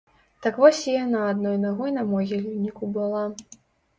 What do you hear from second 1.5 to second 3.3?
нагой на могільніку была.